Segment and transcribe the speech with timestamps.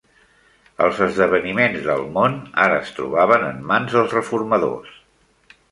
[0.85, 4.99] Els esdeveniments del món ara es trobaven en mans dels reformadors.